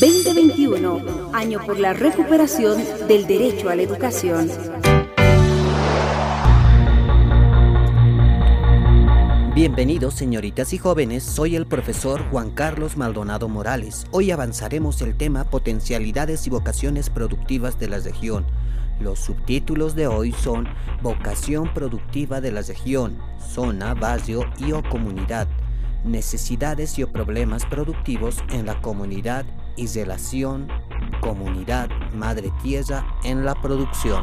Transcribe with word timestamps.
2021, 0.00 1.30
año 1.34 1.60
por 1.66 1.78
la 1.78 1.92
recuperación 1.92 2.82
del 3.06 3.26
derecho 3.26 3.68
a 3.68 3.74
la 3.74 3.82
educación. 3.82 4.50
Bienvenidos 9.54 10.14
señoritas 10.14 10.72
y 10.72 10.78
jóvenes, 10.78 11.22
soy 11.22 11.54
el 11.54 11.66
profesor 11.66 12.22
Juan 12.30 12.50
Carlos 12.50 12.96
Maldonado 12.96 13.50
Morales. 13.50 14.06
Hoy 14.10 14.30
avanzaremos 14.30 15.02
el 15.02 15.18
tema 15.18 15.44
Potencialidades 15.44 16.46
y 16.46 16.50
vocaciones 16.50 17.10
productivas 17.10 17.78
de 17.78 17.88
la 17.88 17.98
región. 17.98 18.46
Los 19.00 19.18
subtítulos 19.18 19.94
de 19.94 20.06
hoy 20.06 20.32
son 20.32 20.66
Vocación 21.02 21.74
productiva 21.74 22.40
de 22.40 22.52
la 22.52 22.62
región, 22.62 23.18
zona, 23.38 23.92
barrio 23.92 24.46
y 24.56 24.72
o 24.72 24.82
comunidad, 24.82 25.46
necesidades 26.06 26.98
y 26.98 27.02
o 27.02 27.12
problemas 27.12 27.66
productivos 27.66 28.38
en 28.48 28.64
la 28.64 28.80
comunidad 28.80 29.44
y 29.76 29.86
relación 29.86 30.68
comunidad 31.20 31.88
madre 32.14 32.52
tierra 32.62 33.04
en 33.24 33.44
la 33.44 33.54
producción 33.54 34.22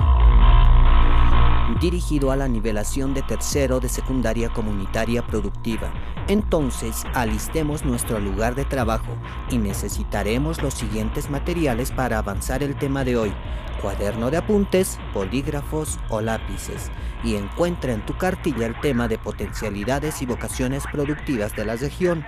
dirigido 1.80 2.32
a 2.32 2.36
la 2.36 2.48
nivelación 2.48 3.14
de 3.14 3.22
tercero 3.22 3.80
de 3.80 3.90
secundaria 3.90 4.50
comunitaria 4.50 5.26
productiva. 5.26 5.92
Entonces, 6.28 7.04
alistemos 7.14 7.86
nuestro 7.86 8.20
lugar 8.20 8.56
de 8.56 8.66
trabajo 8.66 9.16
y 9.50 9.58
necesitaremos 9.58 10.62
los 10.62 10.74
siguientes 10.74 11.30
materiales 11.30 11.92
para 11.92 12.18
avanzar 12.18 12.64
el 12.64 12.76
tema 12.78 13.04
de 13.04 13.18
hoy. 13.18 13.34
Cuaderno 13.82 14.32
de 14.32 14.38
apuntes, 14.38 15.00
polígrafos 15.14 16.00
o 16.10 16.22
lápices. 16.22 16.92
Y 17.24 17.36
encuentra 17.36 17.94
en 17.94 18.06
tu 18.06 18.18
cartilla 18.18 18.66
el 18.66 18.80
tema 18.82 19.08
de 19.08 19.18
potencialidades 19.18 20.22
y 20.22 20.26
vocaciones 20.26 20.84
productivas 20.92 21.56
de 21.56 21.66
la 21.66 21.76
región. 21.76 22.26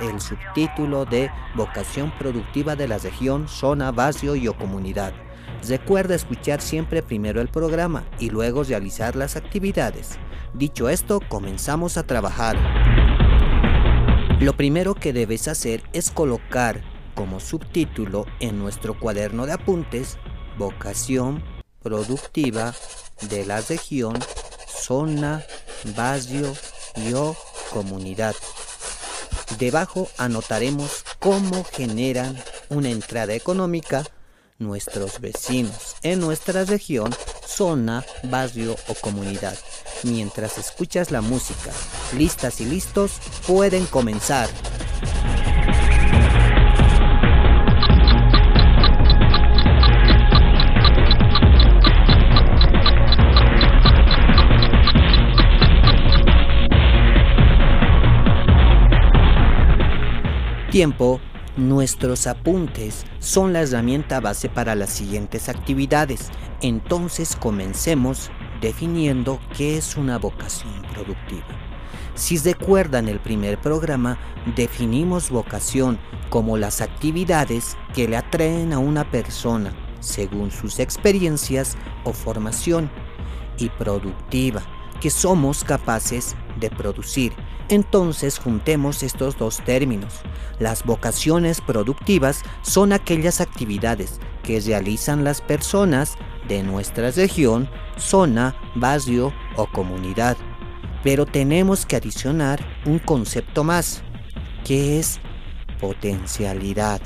El 0.00 0.20
subtítulo 0.20 1.04
de 1.04 1.30
Vocación 1.54 2.12
productiva 2.18 2.76
de 2.76 2.88
la 2.88 2.98
región, 2.98 3.48
zona, 3.48 3.92
barrio 3.92 4.36
y 4.36 4.48
o 4.48 4.56
comunidad. 4.56 5.12
Recuerda 5.68 6.14
escuchar 6.14 6.60
siempre 6.60 7.02
primero 7.02 7.40
el 7.40 7.48
programa 7.48 8.04
y 8.18 8.30
luego 8.30 8.64
realizar 8.64 9.14
las 9.16 9.36
actividades. 9.36 10.18
Dicho 10.54 10.88
esto, 10.88 11.20
comenzamos 11.28 11.96
a 11.96 12.02
trabajar. 12.02 12.56
Lo 14.40 14.56
primero 14.56 14.94
que 14.94 15.12
debes 15.12 15.46
hacer 15.46 15.82
es 15.92 16.10
colocar 16.10 16.80
como 17.14 17.38
subtítulo 17.38 18.26
en 18.40 18.58
nuestro 18.58 18.98
cuaderno 18.98 19.46
de 19.46 19.52
apuntes 19.52 20.18
Vocación 20.58 21.42
productiva 21.82 22.74
de 23.22 23.44
la 23.44 23.60
región, 23.60 24.18
zona, 24.66 25.44
barrio 25.96 26.54
y 26.96 27.12
o 27.14 27.36
comunidad. 27.72 28.34
Debajo 29.58 30.08
anotaremos 30.18 31.04
cómo 31.18 31.64
generan 31.64 32.36
una 32.68 32.90
entrada 32.90 33.34
económica 33.34 34.04
nuestros 34.58 35.20
vecinos 35.20 35.96
en 36.02 36.20
nuestra 36.20 36.64
región, 36.64 37.14
zona, 37.46 38.04
barrio 38.24 38.76
o 38.88 38.94
comunidad. 38.94 39.56
Mientras 40.04 40.58
escuchas 40.58 41.10
la 41.10 41.20
música, 41.20 41.70
listas 42.16 42.60
y 42.60 42.64
listos, 42.64 43.12
pueden 43.46 43.86
comenzar. 43.86 44.48
Tiempo 60.72 61.20
Nuestros 61.58 62.26
apuntes 62.26 63.04
son 63.18 63.52
la 63.52 63.60
herramienta 63.60 64.20
base 64.20 64.48
para 64.48 64.74
las 64.74 64.88
siguientes 64.88 65.50
actividades. 65.50 66.30
Entonces 66.62 67.36
comencemos 67.36 68.30
definiendo 68.62 69.38
qué 69.54 69.76
es 69.76 69.98
una 69.98 70.16
vocación 70.16 70.72
productiva. 70.94 71.44
Si 72.14 72.38
recuerdan 72.38 73.08
el 73.08 73.20
primer 73.20 73.60
programa, 73.60 74.18
definimos 74.56 75.28
vocación 75.28 75.98
como 76.30 76.56
las 76.56 76.80
actividades 76.80 77.76
que 77.94 78.08
le 78.08 78.16
atraen 78.16 78.72
a 78.72 78.78
una 78.78 79.10
persona 79.10 79.74
según 80.00 80.50
sus 80.50 80.78
experiencias 80.78 81.76
o 82.04 82.14
formación 82.14 82.90
y 83.58 83.68
productiva 83.68 84.62
que 85.02 85.10
somos 85.10 85.64
capaces 85.64 86.34
de 86.58 86.70
producir. 86.70 87.34
Entonces 87.72 88.38
juntemos 88.38 89.02
estos 89.02 89.38
dos 89.38 89.64
términos. 89.64 90.20
Las 90.58 90.84
vocaciones 90.84 91.62
productivas 91.62 92.42
son 92.60 92.92
aquellas 92.92 93.40
actividades 93.40 94.20
que 94.42 94.60
realizan 94.60 95.24
las 95.24 95.40
personas 95.40 96.18
de 96.48 96.62
nuestra 96.62 97.10
región, 97.12 97.70
zona, 97.96 98.54
barrio 98.74 99.32
o 99.56 99.64
comunidad. 99.64 100.36
Pero 101.02 101.24
tenemos 101.24 101.86
que 101.86 101.96
adicionar 101.96 102.60
un 102.84 102.98
concepto 102.98 103.64
más, 103.64 104.02
que 104.66 104.98
es 104.98 105.18
potencialidad. 105.80 107.00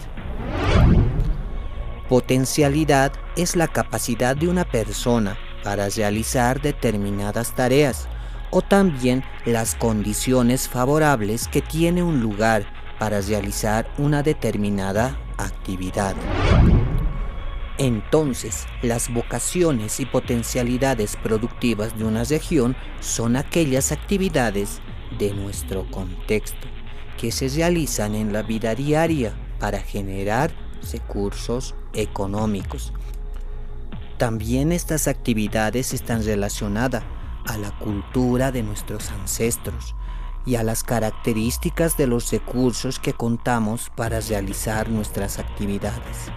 Potencialidad 2.09 3.13
es 3.37 3.55
la 3.55 3.69
capacidad 3.69 4.35
de 4.35 4.49
una 4.49 4.65
persona 4.65 5.39
para 5.63 5.89
realizar 5.91 6.61
determinadas 6.61 7.55
tareas 7.55 8.09
o 8.57 8.63
también 8.63 9.23
las 9.45 9.75
condiciones 9.75 10.67
favorables 10.67 11.47
que 11.47 11.61
tiene 11.61 12.03
un 12.03 12.23
lugar 12.23 12.65
para 12.99 13.21
realizar 13.21 13.87
una 13.99 14.23
determinada 14.23 15.21
actividad. 15.37 16.17
Entonces, 17.77 18.65
las 18.81 19.13
vocaciones 19.13 20.01
y 20.01 20.07
potencialidades 20.07 21.17
productivas 21.17 21.99
de 21.99 22.05
una 22.05 22.25
región 22.25 22.75
son 23.01 23.37
aquellas 23.37 23.93
actividades 23.93 24.81
de 25.19 25.35
nuestro 25.35 25.87
contexto 25.91 26.67
que 27.19 27.33
se 27.33 27.51
realizan 27.51 28.15
en 28.15 28.33
la 28.33 28.41
vida 28.41 28.75
diaria 28.75 29.35
para 29.61 29.81
generar 29.81 30.51
recursos 30.91 31.75
económicos 31.93 32.95
también 34.19 34.73
estas 34.73 35.09
actividades 35.09 35.93
están 35.93 36.25
relacionadas 36.25 37.05
a 37.47 37.59
la 37.59 37.71
cultura 37.79 38.53
de 38.53 38.63
nuestros 38.63 39.11
ancestros 39.11 39.95
y 40.45 40.57
a 40.57 40.63
las 40.63 40.85
características 40.85 41.97
de 41.97 42.07
los 42.07 42.31
recursos 42.31 42.99
que 42.99 43.13
contamos 43.13 43.91
para 43.95 44.21
realizar 44.21 44.89
nuestras 44.89 45.39
actividades. 45.39 46.31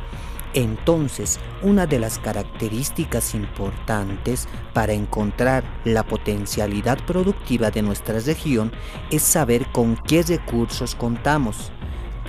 Entonces, 0.54 1.40
una 1.62 1.86
de 1.86 2.00
las 2.00 2.18
características 2.18 3.36
importantes 3.36 4.48
para 4.74 4.94
encontrar 4.94 5.64
la 5.86 6.04
potencialidad 6.04 6.98
productiva 7.06 7.70
de 7.70 7.84
nuestra 7.84 8.20
región 8.20 8.72
es 9.12 9.22
saber 9.22 9.72
con 9.72 9.96
qué 9.96 10.24
recursos 10.24 10.96
contamos 10.96 11.72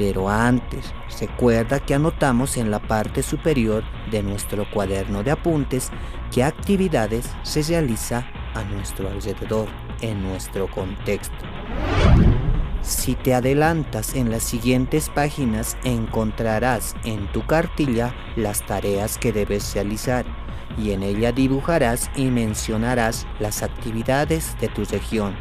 pero 0.01 0.31
antes, 0.31 0.95
recuerda 1.21 1.79
que 1.79 1.93
anotamos 1.93 2.57
en 2.57 2.71
la 2.71 2.79
parte 2.79 3.23
superior 3.23 3.85
de 4.11 4.23
nuestro 4.23 4.65
cuaderno 4.71 5.23
de 5.23 5.31
apuntes 5.31 5.91
qué 6.33 6.43
actividades 6.43 7.29
se 7.43 7.63
realiza 7.63 8.27
a 8.55 8.63
nuestro 8.65 9.09
alrededor, 9.09 9.69
en 10.01 10.23
nuestro 10.23 10.69
contexto. 10.71 11.45
Si 12.83 13.15
te 13.15 13.35
adelantas 13.35 14.15
en 14.15 14.31
las 14.31 14.43
siguientes 14.43 15.11
páginas 15.11 15.77
encontrarás 15.85 16.97
en 17.05 17.31
tu 17.33 17.47
cartilla 17.47 18.15
las 18.37 18.65
tareas 18.65 19.19
que 19.19 19.33
debes 19.33 19.75
realizar 19.75 20.25
y 20.79 20.93
en 20.93 21.03
ella 21.03 21.33
dibujarás 21.33 22.11
y 22.17 22.27
mencionarás 22.27 23.27
las 23.39 23.63
actividades 23.63 24.57
de 24.61 24.69
tu 24.69 24.85
región 24.85 25.37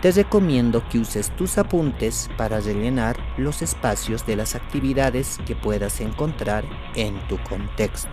te 0.00 0.10
recomiendo 0.12 0.82
que 0.88 0.98
uses 0.98 1.30
tus 1.36 1.58
apuntes 1.58 2.30
para 2.38 2.60
rellenar 2.60 3.18
los 3.36 3.60
espacios 3.60 4.24
de 4.24 4.36
las 4.36 4.54
actividades 4.54 5.38
que 5.46 5.54
puedas 5.54 6.00
encontrar 6.00 6.64
en 6.94 7.18
tu 7.28 7.38
contexto. 7.42 8.08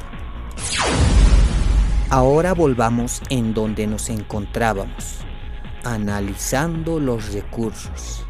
Ahora 2.10 2.54
volvamos 2.54 3.22
en 3.30 3.54
donde 3.54 3.86
nos 3.86 4.10
encontrábamos, 4.10 5.18
analizando 5.84 7.02
los 7.02 7.34
recursos. 7.34 8.24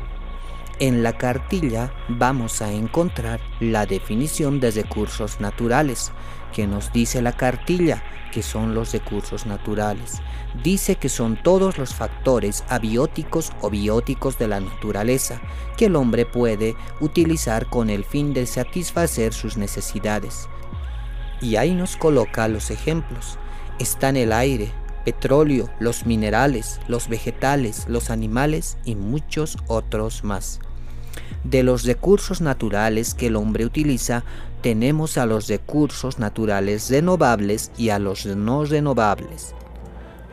En 0.80 1.04
la 1.04 1.14
cartilla 1.14 1.94
vamos 2.10 2.64
a 2.64 2.72
encontrar 2.72 3.40
la 3.60 3.86
definición 3.86 4.60
de 4.60 4.72
recursos 4.72 5.40
naturales, 5.40 6.12
que 6.54 6.66
nos 6.66 6.92
dice 6.92 7.22
la 7.22 7.34
cartilla 7.34 8.04
que 8.32 8.42
son 8.42 8.74
los 8.74 8.94
recursos 8.94 9.46
naturales. 9.46 10.22
Dice 10.64 10.96
que 10.96 11.08
son 11.08 11.38
todos 11.44 11.78
los 11.78 11.94
factores 11.94 12.64
abióticos 12.70 13.52
o 13.62 13.70
bióticos 13.70 14.40
de 14.40 14.48
la 14.48 14.60
naturaleza 14.60 15.40
que 15.78 15.86
el 15.86 15.96
hombre 15.96 16.26
puede 16.26 16.76
utilizar 17.00 17.68
con 17.68 17.92
el 17.92 18.04
fin 18.04 18.34
de 18.34 18.48
satisfacer 18.48 19.34
sus 19.34 19.56
necesidades. 19.56 20.50
Y 21.42 21.58
ahí 21.58 21.76
nos 21.76 21.96
coloca 21.96 22.48
los 22.48 22.72
ejemplos. 22.72 23.38
Están 23.80 24.18
el 24.18 24.34
aire, 24.34 24.72
petróleo, 25.06 25.70
los 25.80 26.08
minerales, 26.08 26.80
los 26.88 27.08
vegetales, 27.08 27.86
los 27.88 28.10
animales 28.10 28.76
y 28.86 28.96
muchos 28.96 29.60
otros 29.68 30.24
más. 30.24 30.60
De 31.44 31.62
los 31.62 31.84
recursos 31.84 32.42
naturales 32.42 33.14
que 33.14 33.28
el 33.28 33.36
hombre 33.36 33.66
utiliza, 33.66 34.24
tenemos 34.64 35.20
a 35.20 35.28
los 35.28 35.48
recursos 35.48 36.18
naturales 36.18 36.90
renovables 36.90 37.72
y 37.78 37.90
a 37.90 38.00
los 38.00 38.26
no 38.26 38.66
renovables. 38.66 39.54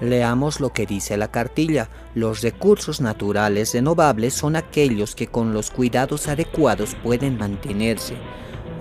Leamos 0.00 0.58
lo 0.58 0.73
que 0.73 0.87
dice 0.87 1.19
la 1.19 1.31
cartilla. 1.31 1.90
Los 2.14 2.40
recursos 2.40 3.02
naturales 3.02 3.75
renovables 3.75 4.32
son 4.32 4.56
aquellos 4.56 5.14
que 5.14 5.26
con 5.26 5.52
los 5.52 5.70
cuidados 5.70 6.29
adecuados 6.29 6.97
pueden 7.02 7.37
mantenerse 7.37 8.17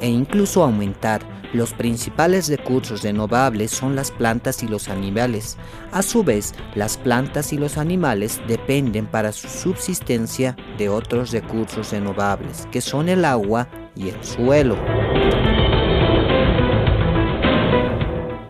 e 0.03 0.09
incluso 0.09 0.61
aumentar. 0.61 1.21
Los 1.53 1.73
principales 1.73 2.49
recursos 2.49 3.03
renovables 3.03 3.71
son 3.71 3.95
las 3.95 4.11
plantas 4.11 4.63
y 4.63 4.67
los 4.67 4.89
animales. 4.89 5.57
A 5.91 6.01
su 6.01 6.23
vez, 6.23 6.53
las 6.75 6.97
plantas 6.97 7.53
y 7.53 7.57
los 7.57 7.77
animales 7.77 8.41
dependen 8.47 9.05
para 9.05 9.31
su 9.31 9.47
subsistencia 9.47 10.57
de 10.77 10.89
otros 10.89 11.31
recursos 11.31 11.91
renovables, 11.91 12.67
que 12.71 12.81
son 12.81 13.07
el 13.07 13.23
agua 13.23 13.69
y 13.95 14.09
el 14.09 14.23
suelo. 14.23 14.75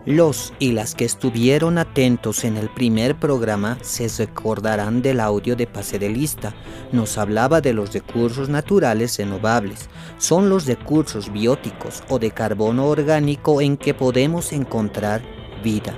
Los 0.06 0.52
y 0.58 0.72
las 0.72 0.94
que 0.94 1.06
estuvieron 1.06 1.78
atentos 1.78 2.44
en 2.44 2.58
el 2.58 2.68
primer 2.68 3.14
programa 3.14 3.78
se 3.80 4.06
recordarán 4.08 5.00
del 5.00 5.18
audio 5.18 5.56
de 5.56 5.66
Paserelista. 5.66 6.54
Nos 6.92 7.16
hablaba 7.16 7.62
de 7.62 7.72
los 7.72 7.94
recursos 7.94 8.50
naturales 8.50 9.16
renovables. 9.16 9.88
Son 10.18 10.50
los 10.50 10.66
recursos 10.66 11.32
bióticos 11.32 12.02
o 12.10 12.18
de 12.18 12.32
carbono 12.32 12.84
orgánico 12.86 13.62
en 13.62 13.78
que 13.78 13.94
podemos 13.94 14.52
encontrar 14.52 15.22
vida. 15.62 15.94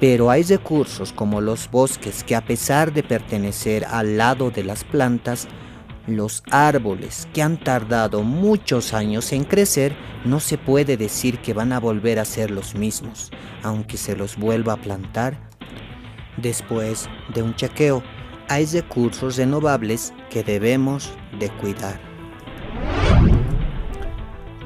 Pero 0.00 0.28
hay 0.28 0.42
recursos 0.42 1.14
como 1.14 1.40
los 1.40 1.70
bosques 1.70 2.24
que 2.24 2.36
a 2.36 2.44
pesar 2.44 2.92
de 2.92 3.02
pertenecer 3.02 3.86
al 3.86 4.18
lado 4.18 4.50
de 4.50 4.64
las 4.64 4.84
plantas, 4.84 5.48
los 6.06 6.42
árboles 6.50 7.28
que 7.32 7.42
han 7.42 7.58
tardado 7.58 8.22
muchos 8.22 8.94
años 8.94 9.32
en 9.32 9.44
crecer, 9.44 9.96
no 10.24 10.40
se 10.40 10.58
puede 10.58 10.96
decir 10.96 11.38
que 11.38 11.52
van 11.52 11.72
a 11.72 11.80
volver 11.80 12.18
a 12.18 12.24
ser 12.24 12.50
los 12.50 12.74
mismos, 12.74 13.30
aunque 13.62 13.96
se 13.96 14.16
los 14.16 14.36
vuelva 14.36 14.74
a 14.74 14.80
plantar. 14.80 15.38
Después 16.36 17.08
de 17.34 17.42
un 17.42 17.54
chequeo, 17.54 18.02
hay 18.48 18.66
recursos 18.66 19.36
renovables 19.36 20.12
que 20.30 20.44
debemos 20.44 21.12
de 21.38 21.48
cuidar. 21.58 22.05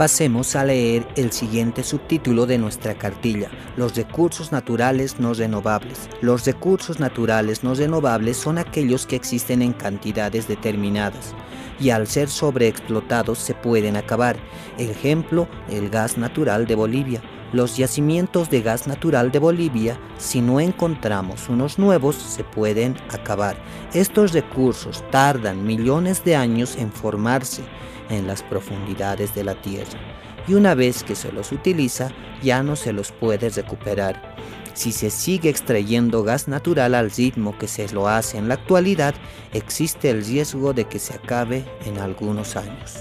Pasemos 0.00 0.56
a 0.56 0.64
leer 0.64 1.06
el 1.14 1.30
siguiente 1.30 1.84
subtítulo 1.84 2.46
de 2.46 2.56
nuestra 2.56 2.94
cartilla, 2.94 3.50
los 3.76 3.94
recursos 3.94 4.50
naturales 4.50 5.20
no 5.20 5.34
renovables. 5.34 6.08
Los 6.22 6.46
recursos 6.46 7.00
naturales 7.00 7.62
no 7.62 7.74
renovables 7.74 8.38
son 8.38 8.56
aquellos 8.56 9.06
que 9.06 9.16
existen 9.16 9.60
en 9.60 9.74
cantidades 9.74 10.48
determinadas 10.48 11.34
y 11.78 11.90
al 11.90 12.06
ser 12.06 12.30
sobreexplotados 12.30 13.40
se 13.40 13.52
pueden 13.52 13.94
acabar. 13.94 14.38
Ejemplo, 14.78 15.46
el 15.68 15.90
gas 15.90 16.16
natural 16.16 16.66
de 16.66 16.76
Bolivia. 16.76 17.20
Los 17.52 17.76
yacimientos 17.76 18.48
de 18.48 18.62
gas 18.62 18.86
natural 18.86 19.30
de 19.30 19.38
Bolivia, 19.38 20.00
si 20.16 20.40
no 20.40 20.60
encontramos 20.60 21.50
unos 21.50 21.78
nuevos, 21.78 22.16
se 22.16 22.42
pueden 22.42 22.96
acabar. 23.10 23.54
Estos 23.92 24.32
recursos 24.32 25.04
tardan 25.10 25.62
millones 25.62 26.24
de 26.24 26.36
años 26.36 26.76
en 26.76 26.90
formarse 26.90 27.64
en 28.10 28.26
las 28.26 28.42
profundidades 28.42 29.34
de 29.34 29.44
la 29.44 29.54
tierra 29.54 29.98
y 30.46 30.54
una 30.54 30.74
vez 30.74 31.02
que 31.02 31.14
se 31.14 31.32
los 31.32 31.52
utiliza 31.52 32.10
ya 32.42 32.62
no 32.62 32.76
se 32.76 32.92
los 32.92 33.12
puede 33.12 33.50
recuperar. 33.50 34.36
Si 34.74 34.92
se 34.92 35.10
sigue 35.10 35.50
extrayendo 35.50 36.22
gas 36.22 36.48
natural 36.48 36.94
al 36.94 37.10
ritmo 37.10 37.58
que 37.58 37.68
se 37.68 37.92
lo 37.92 38.08
hace 38.08 38.38
en 38.38 38.48
la 38.48 38.54
actualidad, 38.54 39.14
existe 39.52 40.10
el 40.10 40.24
riesgo 40.24 40.72
de 40.72 40.84
que 40.86 40.98
se 40.98 41.14
acabe 41.14 41.64
en 41.84 41.98
algunos 41.98 42.56
años. 42.56 42.96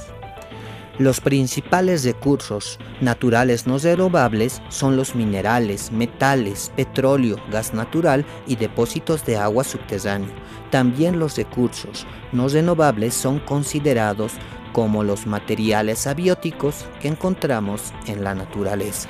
Los 0.97 1.21
principales 1.21 2.03
recursos 2.03 2.77
naturales 2.99 3.65
no 3.65 3.77
renovables 3.77 4.61
son 4.67 4.97
los 4.97 5.15
minerales, 5.15 5.93
metales, 5.93 6.73
petróleo, 6.75 7.37
gas 7.49 7.73
natural 7.73 8.25
y 8.47 8.57
depósitos 8.57 9.25
de 9.25 9.37
agua 9.37 9.63
subterráneo. 9.63 10.33
También 10.71 11.17
los 11.17 11.37
recursos 11.37 12.05
no 12.33 12.49
renovables 12.49 13.13
son 13.13 13.39
considerados 13.39 14.33
como 14.73 15.03
los 15.03 15.27
materiales 15.27 16.07
abióticos 16.07 16.85
que 17.01 17.07
encontramos 17.07 17.93
en 18.07 18.23
la 18.23 18.35
naturaleza. 18.35 19.09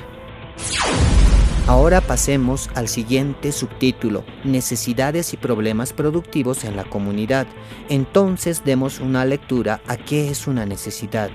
Ahora 1.70 2.00
pasemos 2.00 2.68
al 2.74 2.88
siguiente 2.88 3.52
subtítulo, 3.52 4.24
Necesidades 4.42 5.32
y 5.34 5.36
problemas 5.36 5.92
productivos 5.92 6.64
en 6.64 6.74
la 6.74 6.82
comunidad. 6.82 7.46
Entonces 7.88 8.64
demos 8.64 8.98
una 8.98 9.24
lectura 9.24 9.80
a 9.86 9.96
qué 9.96 10.30
es 10.30 10.48
una 10.48 10.66
necesidad. 10.66 11.30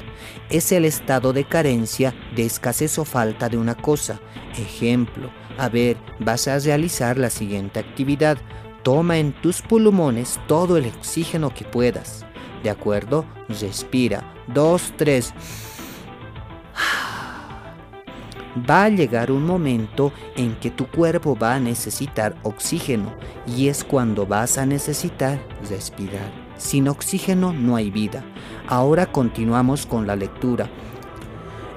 Es 0.49 0.73
el 0.73 0.83
estado 0.83 1.31
de 1.31 1.45
carencia, 1.45 2.13
de 2.35 2.45
escasez 2.45 2.99
o 2.99 3.05
falta 3.05 3.47
de 3.47 3.57
una 3.57 3.75
cosa. 3.75 4.19
Ejemplo, 4.57 5.29
a 5.57 5.69
ver, 5.69 5.95
vas 6.19 6.49
a 6.49 6.59
realizar 6.59 7.17
la 7.17 7.29
siguiente 7.29 7.79
actividad. 7.79 8.37
Toma 8.83 9.17
en 9.19 9.31
tus 9.41 9.61
pulmones 9.61 10.37
todo 10.47 10.75
el 10.75 10.87
oxígeno 10.87 11.53
que 11.53 11.63
puedas. 11.63 12.25
¿De 12.65 12.71
acuerdo? 12.71 13.25
Respira. 13.47 14.23
Dos, 14.47 14.91
tres. 14.97 15.31
Va 18.67 18.85
a 18.85 18.89
llegar 18.89 19.31
un 19.31 19.45
momento 19.45 20.11
en 20.35 20.55
que 20.55 20.71
tu 20.71 20.87
cuerpo 20.87 21.37
va 21.37 21.53
a 21.53 21.59
necesitar 21.59 22.35
oxígeno 22.41 23.13
y 23.45 23.67
es 23.67 23.83
cuando 23.83 24.25
vas 24.25 24.57
a 24.57 24.65
necesitar 24.65 25.39
respirar. 25.69 26.31
Sin 26.57 26.87
oxígeno 26.87 27.53
no 27.53 27.75
hay 27.75 27.91
vida. 27.91 28.23
Ahora 28.67 29.11
continuamos 29.11 29.85
con 29.85 30.07
la 30.07 30.15
lectura. 30.15 30.67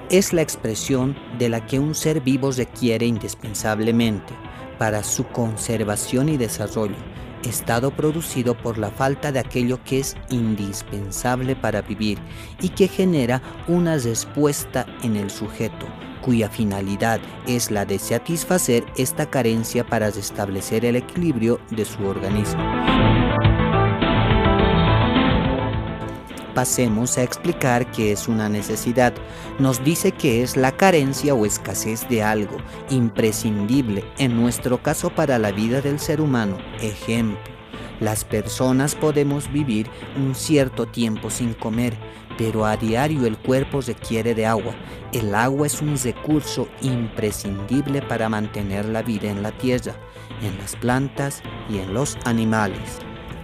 Es 0.08 0.32
la 0.32 0.40
expresión 0.40 1.14
de 1.38 1.50
la 1.50 1.66
que 1.66 1.78
un 1.78 1.94
ser 1.94 2.22
vivo 2.22 2.50
requiere 2.50 3.04
indispensablemente 3.04 4.32
para 4.78 5.02
su 5.02 5.26
conservación 5.26 6.30
y 6.30 6.38
desarrollo 6.38 6.96
estado 7.44 7.90
producido 7.90 8.56
por 8.56 8.78
la 8.78 8.90
falta 8.90 9.32
de 9.32 9.38
aquello 9.38 9.82
que 9.84 10.00
es 10.00 10.16
indispensable 10.30 11.56
para 11.56 11.82
vivir 11.82 12.18
y 12.60 12.70
que 12.70 12.88
genera 12.88 13.42
una 13.66 13.96
respuesta 13.96 14.86
en 15.02 15.16
el 15.16 15.30
sujeto, 15.30 15.86
cuya 16.20 16.48
finalidad 16.48 17.20
es 17.46 17.70
la 17.70 17.84
de 17.84 17.98
satisfacer 17.98 18.84
esta 18.96 19.26
carencia 19.30 19.86
para 19.86 20.10
restablecer 20.10 20.84
el 20.84 20.96
equilibrio 20.96 21.60
de 21.70 21.84
su 21.84 22.04
organismo. 22.04 22.62
Pasemos 26.58 27.16
a 27.18 27.22
explicar 27.22 27.88
qué 27.92 28.10
es 28.10 28.26
una 28.26 28.48
necesidad. 28.48 29.14
Nos 29.60 29.84
dice 29.84 30.10
que 30.10 30.42
es 30.42 30.56
la 30.56 30.72
carencia 30.72 31.32
o 31.32 31.46
escasez 31.46 32.08
de 32.08 32.24
algo 32.24 32.56
imprescindible, 32.90 34.02
en 34.18 34.34
nuestro 34.34 34.82
caso 34.82 35.08
para 35.08 35.38
la 35.38 35.52
vida 35.52 35.80
del 35.80 36.00
ser 36.00 36.20
humano. 36.20 36.58
Ejemplo, 36.80 37.38
las 38.00 38.24
personas 38.24 38.96
podemos 38.96 39.52
vivir 39.52 39.88
un 40.16 40.34
cierto 40.34 40.86
tiempo 40.86 41.30
sin 41.30 41.54
comer, 41.54 41.96
pero 42.36 42.66
a 42.66 42.76
diario 42.76 43.24
el 43.24 43.38
cuerpo 43.38 43.80
requiere 43.80 44.34
de 44.34 44.44
agua. 44.44 44.74
El 45.12 45.36
agua 45.36 45.68
es 45.68 45.80
un 45.80 45.96
recurso 45.96 46.66
imprescindible 46.80 48.02
para 48.02 48.28
mantener 48.28 48.86
la 48.86 49.02
vida 49.02 49.30
en 49.30 49.44
la 49.44 49.52
tierra, 49.52 49.94
en 50.42 50.58
las 50.58 50.74
plantas 50.74 51.40
y 51.70 51.78
en 51.78 51.94
los 51.94 52.18
animales. 52.24 52.98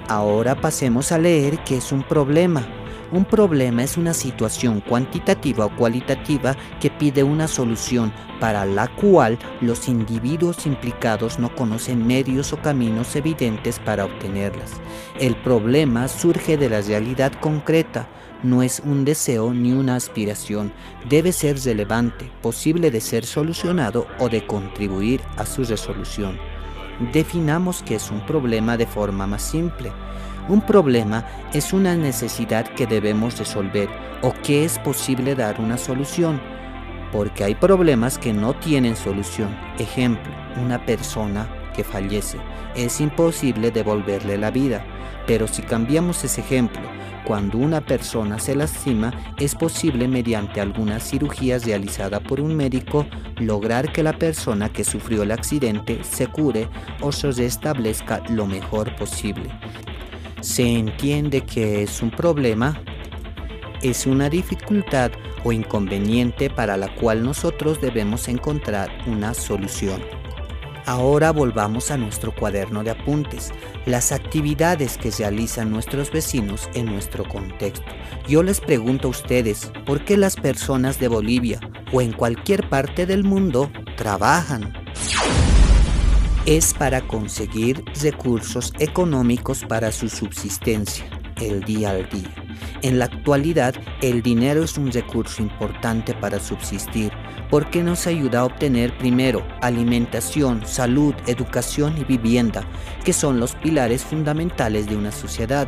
Ahora 0.08 0.60
pasemos 0.60 1.12
a 1.12 1.18
leer 1.18 1.62
qué 1.62 1.76
es 1.76 1.92
un 1.92 2.02
problema. 2.02 2.66
Un 3.14 3.24
problema 3.24 3.84
es 3.84 3.96
una 3.96 4.12
situación 4.12 4.80
cuantitativa 4.80 5.66
o 5.66 5.76
cualitativa 5.76 6.56
que 6.80 6.90
pide 6.90 7.22
una 7.22 7.46
solución 7.46 8.12
para 8.40 8.64
la 8.64 8.88
cual 8.88 9.38
los 9.60 9.86
individuos 9.86 10.66
implicados 10.66 11.38
no 11.38 11.54
conocen 11.54 12.04
medios 12.08 12.52
o 12.52 12.56
caminos 12.56 13.14
evidentes 13.14 13.78
para 13.78 14.06
obtenerlas. 14.06 14.72
El 15.20 15.36
problema 15.36 16.08
surge 16.08 16.56
de 16.56 16.68
la 16.68 16.80
realidad 16.80 17.32
concreta, 17.34 18.08
no 18.42 18.64
es 18.64 18.82
un 18.84 19.04
deseo 19.04 19.54
ni 19.54 19.70
una 19.70 19.94
aspiración, 19.94 20.72
debe 21.08 21.30
ser 21.30 21.56
relevante, 21.62 22.28
posible 22.42 22.90
de 22.90 23.00
ser 23.00 23.24
solucionado 23.24 24.08
o 24.18 24.28
de 24.28 24.44
contribuir 24.44 25.20
a 25.36 25.46
su 25.46 25.62
resolución. 25.62 26.36
Definamos 27.12 27.80
que 27.84 27.94
es 27.94 28.10
un 28.10 28.26
problema 28.26 28.76
de 28.76 28.88
forma 28.88 29.24
más 29.28 29.42
simple. 29.42 29.92
Un 30.46 30.60
problema 30.60 31.24
es 31.54 31.72
una 31.72 31.96
necesidad 31.96 32.66
que 32.68 32.86
debemos 32.86 33.38
resolver 33.38 33.88
o 34.20 34.34
que 34.42 34.66
es 34.66 34.78
posible 34.78 35.34
dar 35.34 35.58
una 35.58 35.78
solución, 35.78 36.38
porque 37.12 37.44
hay 37.44 37.54
problemas 37.54 38.18
que 38.18 38.34
no 38.34 38.52
tienen 38.52 38.94
solución. 38.94 39.56
Ejemplo, 39.78 40.30
una 40.62 40.84
persona 40.84 41.48
que 41.74 41.82
fallece. 41.82 42.36
Es 42.76 43.00
imposible 43.00 43.70
devolverle 43.70 44.36
la 44.36 44.50
vida, 44.50 44.84
pero 45.26 45.48
si 45.48 45.62
cambiamos 45.62 46.22
ese 46.24 46.42
ejemplo, 46.42 46.82
cuando 47.24 47.56
una 47.56 47.80
persona 47.80 48.38
se 48.38 48.54
lastima, 48.54 49.14
es 49.38 49.54
posible 49.54 50.08
mediante 50.08 50.60
alguna 50.60 51.00
cirugía 51.00 51.58
realizada 51.58 52.20
por 52.20 52.38
un 52.38 52.54
médico 52.54 53.06
lograr 53.38 53.92
que 53.92 54.02
la 54.02 54.12
persona 54.12 54.70
que 54.70 54.84
sufrió 54.84 55.22
el 55.22 55.30
accidente 55.30 56.04
se 56.04 56.26
cure 56.26 56.68
o 57.00 57.12
se 57.12 57.32
restablezca 57.32 58.22
lo 58.28 58.46
mejor 58.46 58.94
posible 58.96 59.50
se 60.44 60.62
entiende 60.62 61.40
que 61.40 61.82
es 61.82 62.02
un 62.02 62.10
problema 62.10 62.78
es 63.82 64.06
una 64.06 64.28
dificultad 64.28 65.10
o 65.42 65.52
inconveniente 65.52 66.50
para 66.50 66.76
la 66.76 66.94
cual 66.94 67.22
nosotros 67.22 67.80
debemos 67.80 68.28
encontrar 68.28 68.90
una 69.06 69.34
solución. 69.34 70.02
Ahora 70.86 71.32
volvamos 71.32 71.90
a 71.90 71.96
nuestro 71.96 72.34
cuaderno 72.34 72.84
de 72.84 72.90
apuntes, 72.90 73.52
las 73.86 74.12
actividades 74.12 74.98
que 74.98 75.10
realizan 75.10 75.70
nuestros 75.70 76.10
vecinos 76.10 76.68
en 76.74 76.86
nuestro 76.86 77.24
contexto. 77.24 77.86
Yo 78.28 78.42
les 78.42 78.60
pregunto 78.60 79.08
a 79.08 79.12
ustedes, 79.12 79.72
¿por 79.86 80.04
qué 80.04 80.18
las 80.18 80.36
personas 80.36 81.00
de 81.00 81.08
Bolivia 81.08 81.58
o 81.90 82.02
en 82.02 82.12
cualquier 82.12 82.68
parte 82.68 83.06
del 83.06 83.24
mundo 83.24 83.70
trabajan? 83.96 84.74
Es 86.46 86.74
para 86.74 87.00
conseguir 87.00 87.82
recursos 88.02 88.74
económicos 88.78 89.64
para 89.64 89.90
su 89.90 90.10
subsistencia, 90.10 91.06
el 91.40 91.62
día 91.62 91.92
al 91.92 92.06
día. 92.10 92.28
En 92.82 92.98
la 92.98 93.06
actualidad, 93.06 93.74
el 94.02 94.22
dinero 94.22 94.62
es 94.62 94.76
un 94.76 94.92
recurso 94.92 95.40
importante 95.40 96.12
para 96.12 96.38
subsistir 96.38 97.10
porque 97.48 97.82
nos 97.82 98.06
ayuda 98.06 98.40
a 98.40 98.44
obtener 98.44 98.94
primero 98.98 99.42
alimentación, 99.62 100.66
salud, 100.66 101.14
educación 101.26 101.96
y 101.96 102.04
vivienda, 102.04 102.62
que 103.06 103.14
son 103.14 103.40
los 103.40 103.54
pilares 103.54 104.04
fundamentales 104.04 104.86
de 104.86 104.96
una 104.96 105.12
sociedad. 105.12 105.66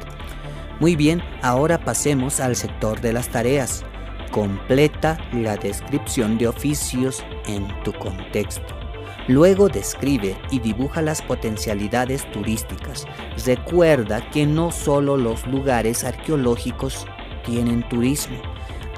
Muy 0.78 0.94
bien, 0.94 1.22
ahora 1.40 1.82
pasemos 1.82 2.38
al 2.38 2.54
sector 2.54 3.00
de 3.00 3.14
las 3.14 3.30
tareas. 3.30 3.82
Completa 4.30 5.16
la 5.32 5.56
descripción 5.56 6.36
de 6.36 6.48
oficios 6.48 7.24
en 7.46 7.66
tu 7.82 7.94
contexto. 7.94 8.85
Luego 9.28 9.68
describe 9.68 10.36
y 10.50 10.60
dibuja 10.60 11.02
las 11.02 11.22
potencialidades 11.22 12.30
turísticas. 12.32 13.06
Recuerda 13.44 14.28
que 14.30 14.46
no 14.46 14.70
solo 14.70 15.16
los 15.16 15.46
lugares 15.46 16.04
arqueológicos 16.04 17.06
tienen 17.44 17.88
turismo, 17.88 18.36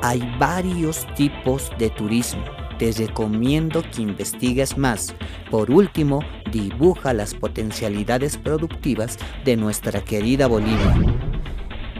hay 0.02 0.22
varios 0.38 1.06
tipos 1.14 1.70
de 1.78 1.90
turismo 1.90 2.44
te 2.78 2.92
recomiendo 2.92 3.82
que 3.82 4.02
investigues 4.02 4.78
más. 4.78 5.14
Por 5.50 5.70
último, 5.70 6.20
dibuja 6.50 7.12
las 7.12 7.34
potencialidades 7.34 8.36
productivas 8.36 9.18
de 9.44 9.56
nuestra 9.56 10.02
querida 10.02 10.46
Bolivia. 10.46 10.94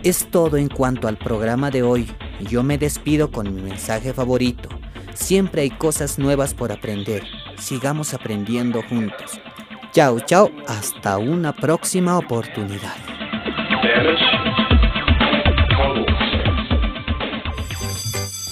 Es 0.05 0.31
todo 0.31 0.57
en 0.57 0.69
cuanto 0.69 1.09
al 1.09 1.19
programa 1.19 1.71
de 1.71 1.83
hoy. 1.83 2.09
Yo 2.49 2.63
me 2.63 2.79
despido 2.79 3.33
con 3.33 3.53
mi 3.53 3.61
mensaje 3.61 4.13
favorito. 4.13 4.69
Siempre 5.15 5.63
hay 5.63 5.71
cosas 5.71 6.19
nuevas 6.19 6.55
por 6.55 6.71
aprender. 6.71 7.25
Sigamos 7.59 8.15
aprendiendo 8.15 8.83
juntos. 8.83 9.41
Chao, 9.93 10.21
chao. 10.21 10.51
Hasta 10.67 11.19
una 11.19 11.53
próxima 11.53 12.19
oportunidad. 12.19 12.97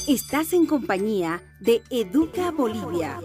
Estás 0.09 0.53
en 0.53 0.67
compañía 0.67 1.43
de 1.61 1.83
Educa 1.91 2.51
Bolivia. 2.53 3.19